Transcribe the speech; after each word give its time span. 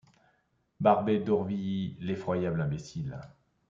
Barbey 0.79 1.19
d'Aurevilly; 1.23 1.95
l'effroyable 1.99 2.61
imbécile. 2.61 3.21